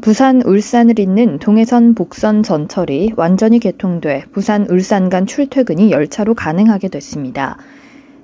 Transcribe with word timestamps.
부산 0.00 0.42
울산을 0.42 1.00
잇는 1.00 1.40
동해선 1.40 1.96
복선 1.96 2.44
전철이 2.44 3.14
완전히 3.16 3.58
개통돼 3.58 4.26
부산 4.32 4.64
울산 4.70 5.10
간 5.10 5.26
출퇴근이 5.26 5.90
열차로 5.90 6.34
가능하게 6.34 6.86
됐습니다. 6.88 7.58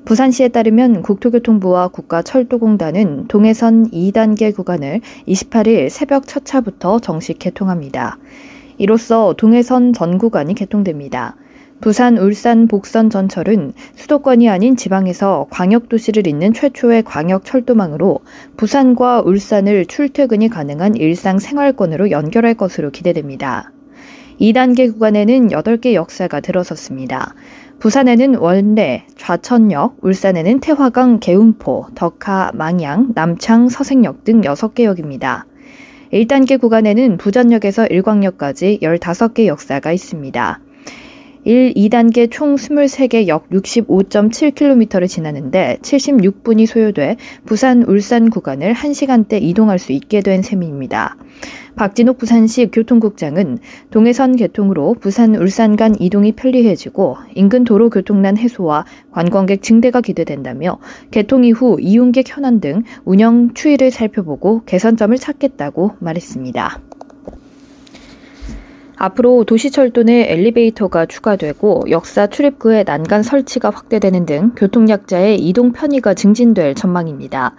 부산시에 0.04 0.48
따르면 0.48 1.02
국토교통부와 1.02 1.88
국가철도공단은 1.88 3.26
동해선 3.26 3.90
2단계 3.90 4.54
구간을 4.54 5.00
28일 5.26 5.88
새벽 5.88 6.28
첫 6.28 6.44
차부터 6.44 7.00
정식 7.00 7.40
개통합니다. 7.40 8.18
이로써 8.78 9.34
동해선 9.36 9.92
전 9.92 10.18
구간이 10.18 10.54
개통됩니다. 10.54 11.36
부산 11.80 12.16
울산 12.16 12.66
복선 12.66 13.10
전철은 13.10 13.74
수도권이 13.96 14.48
아닌 14.48 14.76
지방에서 14.76 15.46
광역도시를 15.50 16.26
잇는 16.26 16.52
최초의 16.54 17.02
광역철도망으로 17.02 18.20
부산과 18.56 19.20
울산을 19.20 19.86
출퇴근이 19.86 20.48
가능한 20.48 20.94
일상생활권으로 20.96 22.10
연결할 22.10 22.54
것으로 22.54 22.90
기대됩니다. 22.90 23.70
2단계 24.40 24.92
구간에는 24.92 25.48
8개 25.48 25.94
역사가 25.94 26.40
들어섰습니다. 26.40 27.34
부산에는 27.78 28.36
원래, 28.36 29.04
좌천역, 29.16 29.98
울산에는 30.00 30.60
태화강, 30.60 31.20
개운포, 31.20 31.86
덕하, 31.94 32.50
망양, 32.54 33.12
남창, 33.14 33.68
서생역 33.68 34.24
등 34.24 34.40
6개 34.40 34.84
역입니다. 34.84 35.44
1단계 36.14 36.60
구간에는 36.60 37.16
부전역에서 37.16 37.86
일광역까지 37.86 38.78
15개 38.82 39.46
역사가 39.46 39.90
있습니다. 39.90 40.60
1, 41.44 41.74
2단계 41.74 42.30
총 42.30 42.56
23개 42.56 43.28
역 43.28 43.48
65.7km를 43.50 45.06
지나는데 45.06 45.78
76분이 45.82 46.66
소요돼 46.66 47.16
부산 47.44 47.82
울산 47.82 48.30
구간을 48.30 48.72
1시간대 48.72 49.42
이동할 49.42 49.78
수 49.78 49.92
있게 49.92 50.22
된 50.22 50.40
셈입니다. 50.40 51.16
박진옥 51.76 52.18
부산시 52.18 52.70
교통국장은 52.70 53.58
동해선 53.90 54.36
개통으로 54.36 54.94
부산 55.00 55.34
울산 55.34 55.76
간 55.76 55.94
이동이 55.98 56.32
편리해지고 56.32 57.16
인근 57.34 57.64
도로 57.64 57.90
교통난 57.90 58.38
해소와 58.38 58.86
관광객 59.10 59.62
증대가 59.62 60.00
기대된다며 60.00 60.78
개통 61.10 61.44
이후 61.44 61.76
이용객 61.80 62.26
현안 62.28 62.60
등 62.60 62.84
운영 63.04 63.52
추이를 63.52 63.90
살펴보고 63.90 64.62
개선점을 64.64 65.16
찾겠다고 65.18 65.96
말했습니다. 65.98 66.93
앞으로 68.96 69.44
도시철도 69.44 70.04
내 70.04 70.30
엘리베이터가 70.30 71.06
추가되고 71.06 71.84
역사 71.90 72.26
출입구의 72.26 72.84
난간 72.84 73.22
설치가 73.22 73.70
확대되는 73.70 74.26
등 74.26 74.52
교통약자의 74.56 75.38
이동 75.40 75.72
편의가 75.72 76.14
증진될 76.14 76.74
전망입니다. 76.74 77.54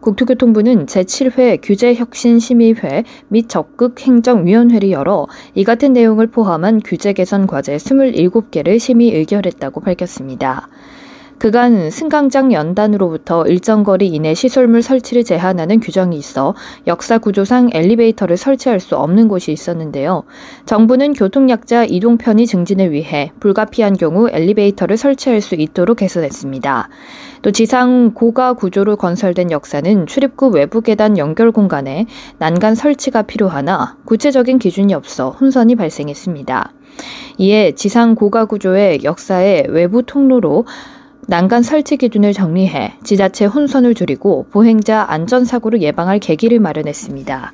국토교통부는 0.00 0.86
제7회 0.86 1.58
규제혁신심의회 1.62 3.04
및 3.28 3.48
적극행정위원회를 3.48 4.92
열어 4.92 5.26
이 5.54 5.64
같은 5.64 5.92
내용을 5.92 6.28
포함한 6.28 6.80
규제 6.84 7.12
개선 7.12 7.46
과제 7.46 7.76
27개를 7.76 8.78
심의 8.78 9.10
의결했다고 9.14 9.80
밝혔습니다. 9.80 10.68
그간 11.38 11.90
승강장 11.90 12.52
연단으로부터 12.52 13.46
일정 13.46 13.84
거리 13.84 14.06
이내 14.08 14.32
시설물 14.32 14.82
설치를 14.82 15.22
제한하는 15.22 15.80
규정이 15.80 16.16
있어 16.16 16.54
역사 16.86 17.18
구조상 17.18 17.68
엘리베이터를 17.72 18.38
설치할 18.38 18.80
수 18.80 18.96
없는 18.96 19.28
곳이 19.28 19.52
있었는데요. 19.52 20.24
정부는 20.64 21.12
교통약자 21.12 21.84
이동 21.84 22.16
편의 22.16 22.46
증진을 22.46 22.90
위해 22.90 23.32
불가피한 23.40 23.98
경우 23.98 24.30
엘리베이터를 24.30 24.96
설치할 24.96 25.42
수 25.42 25.56
있도록 25.56 25.98
개선했습니다. 25.98 26.88
또 27.42 27.50
지상 27.50 28.14
고가 28.14 28.54
구조로 28.54 28.96
건설된 28.96 29.50
역사는 29.50 30.06
출입구 30.06 30.48
외부 30.48 30.80
계단 30.80 31.18
연결 31.18 31.52
공간에 31.52 32.06
난간 32.38 32.74
설치가 32.74 33.22
필요하나 33.22 33.98
구체적인 34.06 34.58
기준이 34.58 34.94
없어 34.94 35.30
혼선이 35.30 35.76
발생했습니다. 35.76 36.72
이에 37.38 37.72
지상 37.72 38.14
고가 38.14 38.46
구조의 38.46 39.04
역사의 39.04 39.66
외부 39.68 40.02
통로로 40.02 40.64
난간 41.28 41.64
설치 41.64 41.96
기준을 41.96 42.32
정리해 42.32 42.92
지자체 43.02 43.46
혼선을 43.46 43.94
줄이고 43.94 44.46
보행자 44.52 45.06
안전사고를 45.08 45.82
예방할 45.82 46.20
계기를 46.20 46.60
마련했습니다. 46.60 47.52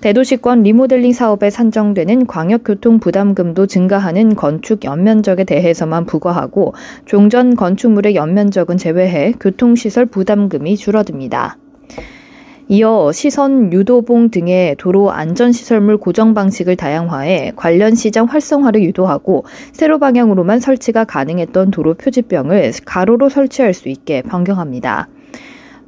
대도시권 0.00 0.62
리모델링 0.62 1.12
사업에 1.12 1.50
산정되는 1.50 2.28
광역교통 2.28 3.00
부담금도 3.00 3.66
증가하는 3.66 4.36
건축 4.36 4.84
연면적에 4.84 5.42
대해서만 5.42 6.06
부과하고 6.06 6.74
종전 7.04 7.56
건축물의 7.56 8.14
연면적은 8.14 8.76
제외해 8.76 9.32
교통시설 9.40 10.06
부담금이 10.06 10.76
줄어듭니다. 10.76 11.58
이어 12.70 13.12
시선 13.12 13.72
유도봉 13.72 14.28
등의 14.28 14.76
도로 14.76 15.10
안전시설물 15.10 15.96
고정 15.96 16.34
방식을 16.34 16.76
다양화해 16.76 17.52
관련 17.56 17.94
시장 17.94 18.26
활성화를 18.26 18.82
유도하고 18.82 19.46
세로 19.72 19.98
방향으로만 19.98 20.60
설치가 20.60 21.06
가능했던 21.06 21.70
도로 21.70 21.94
표지병을 21.94 22.72
가로로 22.84 23.30
설치할 23.30 23.72
수 23.72 23.88
있게 23.88 24.20
변경합니다. 24.20 25.08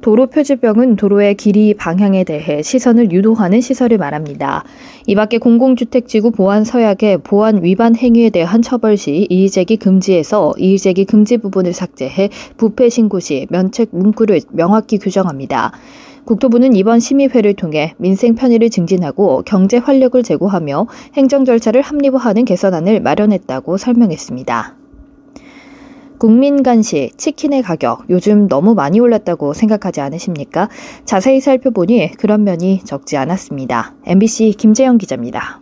도로 0.01 0.25
표지병은 0.25 0.95
도로의 0.95 1.35
길이 1.35 1.75
방향에 1.75 2.23
대해 2.23 2.63
시선을 2.63 3.11
유도하는 3.11 3.61
시설을 3.61 3.99
말합니다. 3.99 4.63
이 5.05 5.13
밖에 5.13 5.37
공공주택지구 5.37 6.31
보안 6.31 6.63
서약의 6.63 7.19
보안 7.19 7.63
위반 7.63 7.95
행위에 7.95 8.31
대한 8.31 8.63
처벌 8.63 8.97
시 8.97 9.27
이의제기 9.29 9.77
금지에서 9.77 10.55
이의제기 10.57 11.05
금지 11.05 11.37
부분을 11.37 11.73
삭제해 11.73 12.29
부패 12.57 12.89
신고 12.89 13.19
시 13.19 13.45
면책 13.51 13.89
문구를 13.91 14.41
명확히 14.51 14.97
규정합니다. 14.97 15.73
국토부는 16.25 16.75
이번 16.75 16.99
심의회를 16.99 17.55
통해 17.55 17.93
민생 17.97 18.35
편의를 18.35 18.69
증진하고 18.69 19.43
경제 19.45 19.77
활력을 19.77 20.23
제고하며 20.23 20.87
행정 21.15 21.45
절차를 21.45 21.81
합리화하는 21.81 22.45
개선안을 22.45 23.01
마련했다고 23.01 23.77
설명했습니다. 23.77 24.75
국민 26.21 26.61
간식 26.61 27.17
치킨의 27.17 27.63
가격 27.63 28.03
요즘 28.11 28.47
너무 28.47 28.75
많이 28.75 28.99
올랐다고 28.99 29.53
생각하지 29.53 30.01
않으십니까? 30.01 30.69
자세히 31.03 31.41
살펴보니 31.41 32.11
그런 32.11 32.43
면이 32.43 32.81
적지 32.83 33.17
않았습니다. 33.17 33.95
MBC 34.05 34.53
김재영 34.55 34.99
기자입니다. 34.99 35.61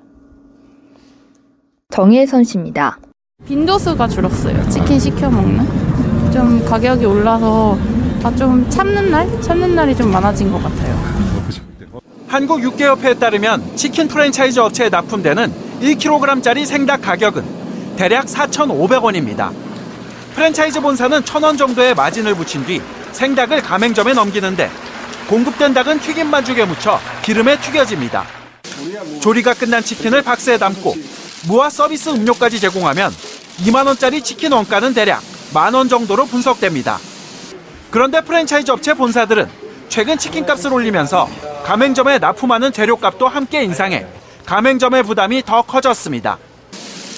정혜선 1.91 2.44
씨입니다. 2.44 3.00
빈도수가 3.46 4.09
줄었어요. 4.09 4.70
치킨 4.70 5.00
시켜 5.00 5.30
먹는. 5.30 5.64
좀 6.31 6.64
가격이 6.66 7.06
올라서 7.06 7.78
아, 8.24 8.35
좀 8.35 8.69
참는 8.69 9.09
날? 9.12 9.41
참는 9.41 9.75
날이 9.75 9.96
좀 9.96 10.12
많아진 10.12 10.52
것 10.52 10.62
같아요. 10.62 11.00
한국 12.28 12.62
육개협회에 12.62 13.16
따르면 13.16 13.75
치킨 13.75 14.07
프랜차이즈 14.07 14.59
업체에 14.59 14.90
납품되는 14.90 15.52
1kg짜리 15.81 16.66
생닭 16.66 17.02
가격은 17.02 17.44
대략 17.96 18.25
4,500원입니다. 18.28 19.52
프랜차이즈 20.35 20.79
본사는 20.79 21.22
1,000원 21.22 21.58
정도의 21.58 21.96
마진을 21.96 22.35
붙인 22.35 22.66
뒤 22.66 22.81
생닭을 23.13 23.62
가맹점에 23.62 24.13
넘기는데 24.13 24.69
공급된 25.28 25.74
닭은 25.74 26.00
튀김 26.00 26.29
반죽에 26.29 26.66
묻혀 26.66 27.00
기름에 27.24 27.59
튀겨집니다. 27.59 28.25
조리가 29.22 29.53
끝난 29.56 29.81
치킨을 29.84 30.22
박스에 30.22 30.58
담고 30.58 30.96
무와 31.47 31.69
서비스 31.69 32.09
음료까지 32.09 32.59
제공하면 32.59 33.11
2만 33.66 33.88
원짜리 33.88 34.22
치킨 34.22 34.52
원가는 34.52 34.93
대략 34.93 35.22
만 35.53 35.73
원 35.73 35.90
정도로 35.90 36.26
분석됩니다. 36.28 36.99
그런데 37.91 38.22
프랜차이즈 38.22 38.72
업체 38.72 38.94
본사들은 38.94 39.50
최근 39.90 40.18
치킨값을 40.18 40.72
올리면서 40.72 41.28
가맹점에 41.66 42.20
납품하는 42.20 42.72
재료값도 42.72 43.28
함께 43.28 43.64
인상해 43.64 44.06
가맹점의 44.46 45.03
부담이 45.03 45.44
더 45.46 45.62
커졌습니다. 45.62 46.38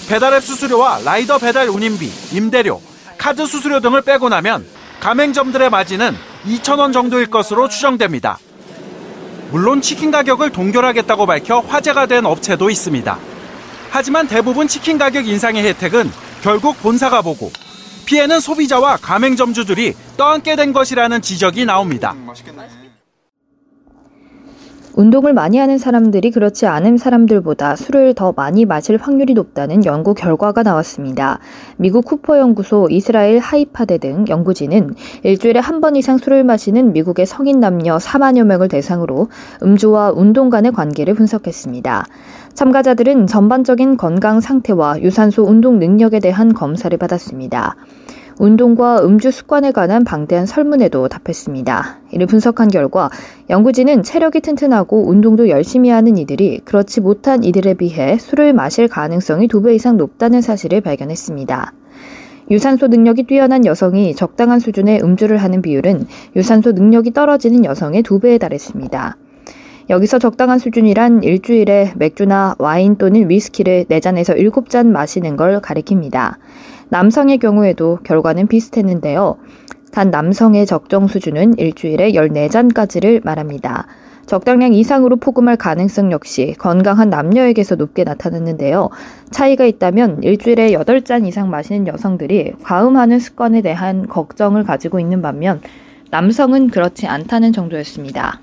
배달앱 0.09 0.43
수수료와 0.43 0.99
라이더 1.05 1.37
배달 1.37 1.69
운임비, 1.69 2.11
임대료, 2.33 2.81
카드 3.17 3.45
수수료 3.45 3.79
등을 3.79 4.01
빼고 4.01 4.29
나면 4.29 4.65
가맹점들의 4.99 5.69
마진은 5.69 6.15
2천원 6.45 6.91
정도일 6.91 7.27
것으로 7.27 7.69
추정됩니다. 7.69 8.39
물론 9.51 9.81
치킨 9.81 10.11
가격을 10.11 10.51
동결하겠다고 10.51 11.25
밝혀 11.25 11.59
화제가 11.59 12.05
된 12.05 12.25
업체도 12.25 12.69
있습니다. 12.69 13.17
하지만 13.89 14.27
대부분 14.27 14.67
치킨 14.67 14.97
가격 14.97 15.27
인상의 15.27 15.63
혜택은 15.63 16.11
결국 16.41 16.81
본사가 16.81 17.21
보고 17.21 17.51
피해는 18.05 18.39
소비자와 18.39 18.97
가맹점주들이 18.97 19.93
떠안게 20.17 20.55
된 20.55 20.73
것이라는 20.73 21.21
지적이 21.21 21.65
나옵니다. 21.65 22.15
운동을 24.93 25.33
많이 25.33 25.57
하는 25.57 25.77
사람들이 25.77 26.31
그렇지 26.31 26.65
않은 26.65 26.97
사람들보다 26.97 27.75
술을 27.75 28.13
더 28.13 28.33
많이 28.35 28.65
마실 28.65 28.97
확률이 28.97 29.33
높다는 29.33 29.85
연구 29.85 30.13
결과가 30.13 30.63
나왔습니다. 30.63 31.39
미국 31.77 32.05
쿠퍼 32.05 32.39
연구소, 32.39 32.87
이스라엘 32.89 33.39
하이파대 33.39 33.97
등 33.99 34.25
연구진은 34.27 34.95
일주일에 35.23 35.59
한 35.59 35.81
번 35.81 35.95
이상 35.95 36.19
술을 36.19 36.43
마시는 36.43 36.93
미국의 36.93 37.25
성인 37.25 37.59
남녀 37.59 37.97
4만여 37.97 38.43
명을 38.43 38.67
대상으로 38.67 39.29
음주와 39.63 40.11
운동 40.11 40.51
간의 40.51 40.71
관계를 40.71 41.15
분석했습니다. 41.15 42.05
참가자들은 42.53 43.25
전반적인 43.25 43.97
건강 43.97 44.41
상태와 44.41 45.01
유산소 45.01 45.43
운동 45.43 45.79
능력에 45.79 46.19
대한 46.19 46.53
검사를 46.53 46.95
받았습니다. 46.95 47.75
운동과 48.39 49.03
음주 49.05 49.31
습관에 49.31 49.71
관한 49.71 50.03
방대한 50.03 50.45
설문에도 50.45 51.07
답했습니다. 51.07 51.99
이를 52.11 52.27
분석한 52.27 52.69
결과 52.69 53.09
연구진은 53.49 54.03
체력이 54.03 54.41
튼튼하고 54.41 55.07
운동도 55.09 55.49
열심히 55.49 55.89
하는 55.89 56.17
이들이 56.17 56.61
그렇지 56.65 57.01
못한 57.01 57.43
이들에 57.43 57.73
비해 57.75 58.17
술을 58.17 58.53
마실 58.53 58.87
가능성이 58.87 59.47
두 59.47 59.61
배 59.61 59.75
이상 59.75 59.97
높다는 59.97 60.41
사실을 60.41 60.81
발견했습니다. 60.81 61.73
유산소 62.49 62.87
능력이 62.87 63.23
뛰어난 63.23 63.65
여성이 63.65 64.15
적당한 64.15 64.59
수준의 64.59 65.01
음주를 65.03 65.37
하는 65.37 65.61
비율은 65.61 66.07
유산소 66.35 66.71
능력이 66.71 67.13
떨어지는 67.13 67.63
여성의 67.63 68.03
두 68.03 68.19
배에 68.19 68.37
달했습니다. 68.37 69.17
여기서 69.89 70.19
적당한 70.19 70.59
수준이란 70.59 71.23
일주일에 71.23 71.93
맥주나 71.95 72.55
와인 72.59 72.97
또는 72.97 73.29
위스키를 73.29 73.85
4잔에서 73.85 74.37
7잔 74.37 74.87
마시는 74.87 75.35
걸 75.35 75.59
가리킵니다. 75.61 76.35
남성의 76.89 77.39
경우에도 77.39 77.99
결과는 78.03 78.47
비슷했는데요. 78.47 79.37
단 79.91 80.09
남성의 80.11 80.65
적정 80.65 81.07
수준은 81.07 81.57
일주일에 81.57 82.11
14잔까지를 82.11 83.25
말합니다. 83.25 83.87
적당량 84.25 84.73
이상으로 84.73 85.17
폭음할 85.17 85.57
가능성 85.57 86.11
역시 86.11 86.55
건강한 86.57 87.09
남녀에게서 87.09 87.75
높게 87.75 88.03
나타났는데요. 88.03 88.89
차이가 89.29 89.65
있다면 89.65 90.23
일주일에 90.23 90.71
8잔 90.71 91.27
이상 91.27 91.49
마시는 91.49 91.87
여성들이 91.87 92.53
과음하는 92.63 93.19
습관에 93.19 93.61
대한 93.61 94.07
걱정을 94.07 94.63
가지고 94.63 94.99
있는 94.99 95.21
반면 95.21 95.59
남성은 96.11 96.69
그렇지 96.69 97.07
않다는 97.07 97.51
정도였습니다. 97.51 98.39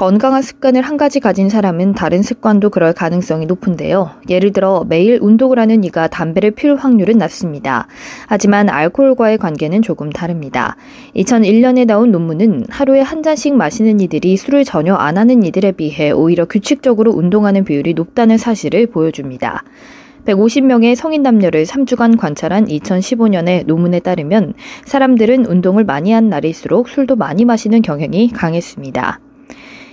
건강한 0.00 0.40
습관을 0.40 0.80
한 0.80 0.96
가지 0.96 1.20
가진 1.20 1.50
사람은 1.50 1.92
다른 1.92 2.22
습관도 2.22 2.70
그럴 2.70 2.94
가능성이 2.94 3.44
높은데요. 3.44 4.12
예를 4.30 4.54
들어 4.54 4.82
매일 4.88 5.18
운동을 5.20 5.58
하는 5.58 5.84
이가 5.84 6.08
담배를 6.08 6.52
피울 6.52 6.76
확률은 6.76 7.18
낮습니다. 7.18 7.86
하지만 8.26 8.70
알코올과의 8.70 9.36
관계는 9.36 9.82
조금 9.82 10.08
다릅니다. 10.08 10.76
2001년에 11.16 11.84
나온 11.84 12.12
논문은 12.12 12.64
하루에 12.70 13.02
한 13.02 13.22
잔씩 13.22 13.54
마시는 13.54 14.00
이들이 14.00 14.38
술을 14.38 14.64
전혀 14.64 14.94
안 14.94 15.18
하는 15.18 15.42
이들에 15.42 15.72
비해 15.72 16.12
오히려 16.12 16.46
규칙적으로 16.46 17.12
운동하는 17.12 17.64
비율이 17.64 17.92
높다는 17.92 18.38
사실을 18.38 18.86
보여줍니다. 18.86 19.64
150명의 20.24 20.94
성인 20.94 21.22
남녀를 21.22 21.64
3주간 21.64 22.18
관찰한 22.18 22.64
2015년의 22.64 23.66
논문에 23.66 24.00
따르면 24.00 24.54
사람들은 24.86 25.44
운동을 25.44 25.84
많이 25.84 26.12
한 26.12 26.30
날일수록 26.30 26.88
술도 26.88 27.16
많이 27.16 27.44
마시는 27.44 27.82
경향이 27.82 28.30
강했습니다. 28.30 29.20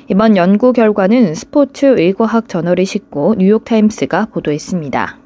이번 0.10 0.38
연구 0.38 0.72
결과는 0.72 1.36
스포츠 1.36 1.86
의과학 1.86 2.48
저널이 2.48 2.86
싣고 2.86 3.36
뉴욕타임스가 3.40 4.28
보도했습니다. 4.28 5.18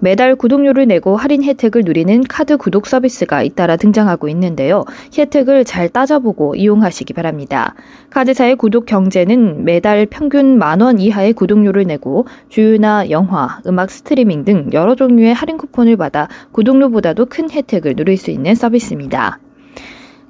매달 0.00 0.36
구독료를 0.36 0.86
내고 0.86 1.16
할인 1.16 1.42
혜택을 1.42 1.84
누리는 1.86 2.24
카드 2.24 2.58
구독 2.58 2.86
서비스가 2.86 3.42
잇따라 3.42 3.76
등장하고 3.76 4.28
있는데요. 4.28 4.84
혜택을 5.16 5.64
잘 5.64 5.88
따져보고 5.88 6.56
이용하시기 6.56 7.14
바랍니다. 7.14 7.74
카드사의 8.10 8.56
구독 8.56 8.84
경제는 8.84 9.64
매달 9.64 10.04
평균 10.04 10.58
만 10.58 10.82
원 10.82 10.98
이하의 10.98 11.32
구독료를 11.32 11.84
내고 11.84 12.26
주유나 12.50 13.08
영화, 13.08 13.60
음악 13.66 13.90
스트리밍 13.90 14.44
등 14.44 14.68
여러 14.74 14.94
종류의 14.94 15.32
할인 15.32 15.56
쿠폰을 15.56 15.96
받아 15.96 16.28
구독료보다도 16.52 17.24
큰 17.26 17.50
혜택을 17.50 17.96
누릴 17.96 18.18
수 18.18 18.30
있는 18.30 18.54
서비스입니다. 18.54 19.38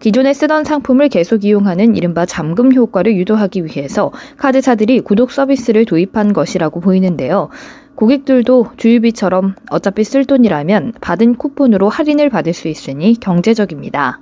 기존에 0.00 0.32
쓰던 0.34 0.64
상품을 0.64 1.08
계속 1.08 1.44
이용하는 1.44 1.96
이른바 1.96 2.26
잠금 2.26 2.74
효과를 2.74 3.16
유도하기 3.16 3.64
위해서 3.64 4.12
카드사들이 4.36 5.00
구독 5.00 5.30
서비스를 5.30 5.84
도입한 5.84 6.32
것이라고 6.32 6.80
보이는데요. 6.80 7.48
고객들도 7.94 8.72
주유비처럼 8.76 9.54
어차피 9.70 10.04
쓸 10.04 10.24
돈이라면 10.24 10.94
받은 11.00 11.36
쿠폰으로 11.36 11.88
할인을 11.88 12.28
받을 12.28 12.52
수 12.52 12.68
있으니 12.68 13.18
경제적입니다. 13.18 14.20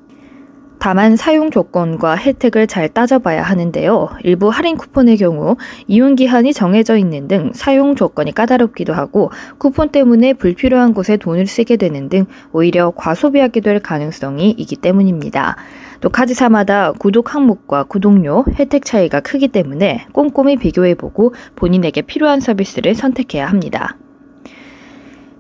다만 0.83 1.15
사용 1.15 1.53
조건과 1.53 2.17
혜택을 2.17 2.67
잘 2.67 2.89
따져봐야 2.89 3.45
하는데요. 3.45 4.09
일부 4.25 4.49
할인 4.49 4.77
쿠폰의 4.77 5.17
경우 5.17 5.55
이용 5.87 6.17
기한이 6.17 6.53
정해져 6.53 6.97
있는 6.97 7.29
등 7.29 7.53
사용 7.55 7.95
조건이 7.95 8.33
까다롭기도 8.33 8.93
하고 8.93 9.31
쿠폰 9.59 9.91
때문에 9.91 10.33
불필요한 10.33 10.93
곳에 10.93 11.17
돈을 11.17 11.47
쓰게 11.47 11.77
되는 11.77 12.09
등 12.09 12.27
오히려 12.53 12.91
과소비하게 12.97 13.61
될 13.61 13.79
가능성이 13.79 14.51
있기 14.51 14.75
때문입니다. 14.75 15.55
또 16.01 16.09
카드사마다 16.09 16.91
구독 16.99 17.33
항목과 17.33 17.85
구독료, 17.85 18.45
혜택 18.59 18.85
차이가 18.85 19.21
크기 19.21 19.47
때문에 19.47 20.07
꼼꼼히 20.13 20.57
비교해보고 20.57 21.33
본인에게 21.55 22.03
필요한 22.03 22.41
서비스를 22.41 22.97
선택해야 22.97 23.47
합니다. 23.47 23.99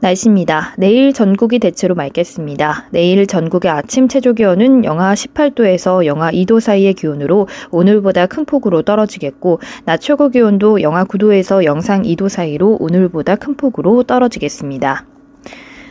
날씨입니다. 0.02 0.74
내일 0.78 1.12
전국이 1.12 1.60
대체로 1.60 1.94
맑겠습니다. 1.94 2.88
내일 2.90 3.24
전국의 3.28 3.70
아침 3.70 4.08
최저 4.08 4.32
기온은 4.32 4.84
영하 4.84 5.14
18도에서 5.14 6.04
영하 6.06 6.32
2도 6.32 6.58
사이의 6.58 6.94
기온으로 6.94 7.46
오늘보다 7.70 8.26
큰 8.26 8.44
폭으로 8.44 8.82
떨어지겠고 8.82 9.60
낮 9.84 10.00
최고 10.00 10.28
기온도 10.28 10.82
영하 10.82 11.04
9도에서 11.04 11.64
영상 11.64 12.02
2도 12.02 12.28
사이로 12.28 12.78
오늘보다 12.80 13.36
큰 13.36 13.54
폭으로 13.54 14.02
떨어지겠습니다. 14.02 15.06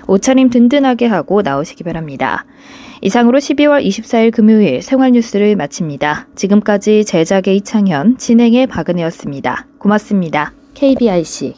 옷차림 0.08 0.50
든든하게 0.50 1.06
하고 1.06 1.42
나오시기 1.42 1.86
바랍니다. 1.86 2.44
이상으로 3.02 3.40
12월 3.40 3.84
24일 3.86 4.34
금요일 4.34 4.82
생활 4.82 5.12
뉴스를 5.12 5.56
마칩니다. 5.56 6.28
지금까지 6.36 7.06
제작의 7.06 7.56
이창현, 7.58 8.18
진행의 8.18 8.68
박은혜였습니다. 8.68 9.68
고맙습니다. 9.80 10.52
KBIC 10.74 11.56